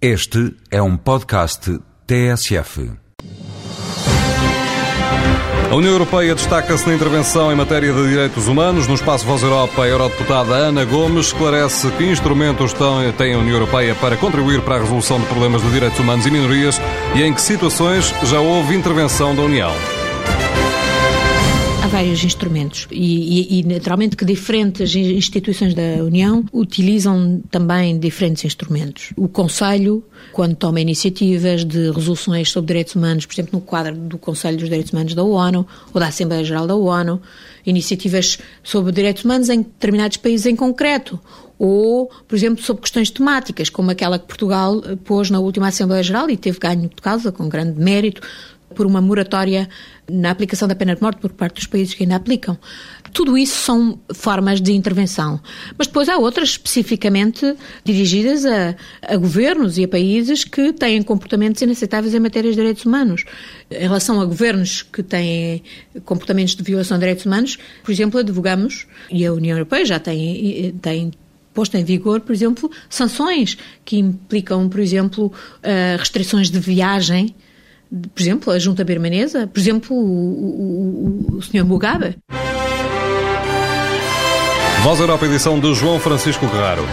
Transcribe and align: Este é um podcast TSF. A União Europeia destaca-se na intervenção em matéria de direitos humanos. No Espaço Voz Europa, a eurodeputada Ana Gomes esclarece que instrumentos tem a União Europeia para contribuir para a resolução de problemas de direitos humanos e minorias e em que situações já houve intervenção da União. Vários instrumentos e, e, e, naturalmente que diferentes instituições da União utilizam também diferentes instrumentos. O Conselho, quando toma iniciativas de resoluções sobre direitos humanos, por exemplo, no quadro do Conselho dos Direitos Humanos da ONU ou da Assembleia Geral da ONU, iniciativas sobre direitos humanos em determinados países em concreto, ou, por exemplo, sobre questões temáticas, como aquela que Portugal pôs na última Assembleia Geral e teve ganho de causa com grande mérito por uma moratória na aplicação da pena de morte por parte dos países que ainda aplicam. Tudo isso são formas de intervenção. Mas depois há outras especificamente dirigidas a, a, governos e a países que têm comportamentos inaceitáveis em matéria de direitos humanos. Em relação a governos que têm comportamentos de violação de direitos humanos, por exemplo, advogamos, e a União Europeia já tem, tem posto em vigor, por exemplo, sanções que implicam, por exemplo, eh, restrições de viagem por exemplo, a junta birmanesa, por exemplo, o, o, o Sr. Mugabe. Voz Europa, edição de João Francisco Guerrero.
Este 0.00 0.54
é 0.70 0.82
um 0.82 0.94
podcast 0.94 1.80
TSF. 2.06 2.92
A 5.70 5.74
União 5.74 5.90
Europeia 5.90 6.34
destaca-se 6.34 6.86
na 6.86 6.94
intervenção 6.94 7.50
em 7.50 7.54
matéria 7.54 7.94
de 7.94 8.08
direitos 8.10 8.46
humanos. 8.46 8.86
No 8.86 8.94
Espaço 8.94 9.24
Voz 9.24 9.42
Europa, 9.42 9.84
a 9.84 9.88
eurodeputada 9.88 10.52
Ana 10.52 10.84
Gomes 10.84 11.28
esclarece 11.28 11.90
que 11.92 12.04
instrumentos 12.04 12.74
tem 13.16 13.32
a 13.32 13.38
União 13.38 13.54
Europeia 13.54 13.94
para 13.94 14.18
contribuir 14.18 14.60
para 14.60 14.76
a 14.76 14.80
resolução 14.80 15.18
de 15.18 15.24
problemas 15.28 15.62
de 15.62 15.70
direitos 15.70 15.98
humanos 15.98 16.26
e 16.26 16.30
minorias 16.30 16.78
e 17.14 17.22
em 17.22 17.32
que 17.32 17.40
situações 17.40 18.14
já 18.24 18.38
houve 18.38 18.76
intervenção 18.76 19.34
da 19.34 19.40
União. 19.40 19.72
Vários 21.96 22.22
instrumentos 22.22 22.86
e, 22.90 23.56
e, 23.56 23.60
e, 23.60 23.62
naturalmente 23.62 24.18
que 24.18 24.24
diferentes 24.26 24.94
instituições 24.94 25.72
da 25.72 26.04
União 26.04 26.44
utilizam 26.52 27.42
também 27.50 27.98
diferentes 27.98 28.44
instrumentos. 28.44 29.14
O 29.16 29.26
Conselho, 29.28 30.04
quando 30.30 30.54
toma 30.54 30.78
iniciativas 30.78 31.64
de 31.64 31.90
resoluções 31.90 32.50
sobre 32.50 32.66
direitos 32.66 32.94
humanos, 32.94 33.24
por 33.24 33.32
exemplo, 33.32 33.58
no 33.58 33.64
quadro 33.64 33.94
do 33.96 34.18
Conselho 34.18 34.58
dos 34.58 34.68
Direitos 34.68 34.92
Humanos 34.92 35.14
da 35.14 35.22
ONU 35.22 35.66
ou 35.94 35.98
da 35.98 36.08
Assembleia 36.08 36.44
Geral 36.44 36.66
da 36.66 36.76
ONU, 36.76 37.18
iniciativas 37.64 38.40
sobre 38.62 38.92
direitos 38.92 39.24
humanos 39.24 39.48
em 39.48 39.62
determinados 39.62 40.18
países 40.18 40.44
em 40.44 40.54
concreto, 40.54 41.18
ou, 41.58 42.10
por 42.28 42.36
exemplo, 42.36 42.62
sobre 42.62 42.82
questões 42.82 43.08
temáticas, 43.08 43.70
como 43.70 43.90
aquela 43.90 44.18
que 44.18 44.26
Portugal 44.26 44.82
pôs 45.02 45.30
na 45.30 45.40
última 45.40 45.68
Assembleia 45.68 46.02
Geral 46.02 46.28
e 46.28 46.36
teve 46.36 46.58
ganho 46.58 46.82
de 46.82 47.00
causa 47.00 47.32
com 47.32 47.48
grande 47.48 47.80
mérito 47.80 48.20
por 48.74 48.86
uma 48.86 49.00
moratória 49.00 49.68
na 50.10 50.30
aplicação 50.30 50.68
da 50.68 50.74
pena 50.74 50.94
de 50.94 51.02
morte 51.02 51.20
por 51.20 51.32
parte 51.32 51.56
dos 51.56 51.66
países 51.66 51.94
que 51.94 52.04
ainda 52.04 52.16
aplicam. 52.16 52.58
Tudo 53.12 53.36
isso 53.36 53.56
são 53.58 53.98
formas 54.14 54.60
de 54.60 54.72
intervenção. 54.72 55.40
Mas 55.76 55.86
depois 55.86 56.08
há 56.08 56.16
outras 56.18 56.50
especificamente 56.50 57.56
dirigidas 57.84 58.44
a, 58.44 58.76
a, 59.02 59.16
governos 59.16 59.78
e 59.78 59.84
a 59.84 59.88
países 59.88 60.44
que 60.44 60.72
têm 60.72 61.02
comportamentos 61.02 61.62
inaceitáveis 61.62 62.14
em 62.14 62.20
matéria 62.20 62.50
de 62.50 62.56
direitos 62.56 62.84
humanos. 62.84 63.24
Em 63.70 63.80
relação 63.80 64.20
a 64.20 64.24
governos 64.24 64.82
que 64.82 65.02
têm 65.02 65.62
comportamentos 66.04 66.54
de 66.54 66.62
violação 66.62 66.96
de 66.98 67.00
direitos 67.00 67.24
humanos, 67.24 67.58
por 67.82 67.90
exemplo, 67.90 68.20
advogamos, 68.20 68.86
e 69.10 69.24
a 69.24 69.32
União 69.32 69.56
Europeia 69.56 69.84
já 69.84 69.98
tem, 69.98 70.74
tem 70.82 71.10
posto 71.54 71.74
em 71.76 71.84
vigor, 71.84 72.20
por 72.20 72.34
exemplo, 72.34 72.70
sanções 72.90 73.56
que 73.82 73.96
implicam, 73.96 74.68
por 74.68 74.78
exemplo, 74.78 75.32
eh, 75.62 75.96
restrições 75.98 76.50
de 76.50 76.60
viagem 76.60 77.34
por 77.90 78.20
exemplo, 78.20 78.52
a 78.52 78.58
junta 78.58 78.84
birmanesa, 78.84 79.46
por 79.46 79.58
exemplo, 79.58 79.96
o, 79.96 81.34
o, 81.34 81.36
o 81.36 81.42
Sr. 81.42 81.64
Mugabe. 81.64 82.16
Voz 84.82 85.00
Europa, 85.00 85.26
edição 85.26 85.58
de 85.58 85.74
João 85.74 85.98
Francisco 85.98 86.46
Guerrero. 86.46 86.84